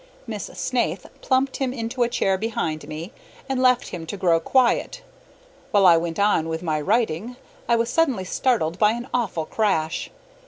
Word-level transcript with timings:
Miss 0.25 0.45
Snaith 0.55 1.05
plumped 1.21 1.57
him 1.57 1.71
into 1.71 2.01
a 2.01 2.09
chair 2.09 2.35
behind 2.35 2.87
me, 2.87 3.13
and 3.47 3.61
left 3.61 3.89
him 3.89 4.07
to 4.07 4.17
grow 4.17 4.39
quiet, 4.39 5.03
while 5.69 5.85
I 5.85 5.95
went 5.95 6.17
on 6.17 6.49
with 6.49 6.63
my 6.63 6.81
writing. 6.81 7.35
I 7.69 7.75
was 7.75 7.87
suddenly 7.91 8.23
startled 8.23 8.79
by 8.79 8.93
an 8.93 9.07
awful 9.13 9.45
crash. 9.45 10.09